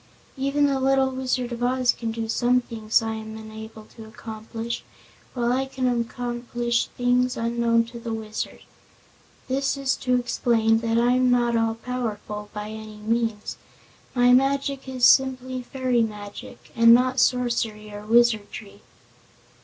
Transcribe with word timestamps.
Even 0.35 0.65
the 0.65 0.79
little 0.79 1.11
Wizard 1.11 1.51
of 1.51 1.61
Oz 1.61 1.93
can 1.93 2.11
do 2.11 2.27
some 2.27 2.59
things 2.59 3.03
I 3.03 3.13
am 3.13 3.37
unable 3.37 3.85
to 3.95 4.03
accomplish, 4.05 4.83
while 5.35 5.53
I 5.53 5.67
can 5.67 5.85
accomplish 6.01 6.87
things 6.97 7.37
unknown 7.37 7.85
to 7.85 7.99
the 7.99 8.11
Wizard. 8.11 8.61
This 9.47 9.77
is 9.77 9.95
to 9.97 10.15
explain 10.15 10.79
that 10.79 10.97
I'm 10.97 11.29
not 11.29 11.55
all 11.55 11.75
powerful, 11.75 12.49
by 12.51 12.69
any 12.69 12.97
means. 12.97 13.57
My 14.15 14.33
magic 14.33 14.89
is 14.89 15.05
simply 15.05 15.61
fairy 15.61 16.01
magic, 16.01 16.71
and 16.75 16.95
not 16.95 17.19
sorcery 17.19 17.93
or 17.93 18.03
wizardry." 18.03 18.81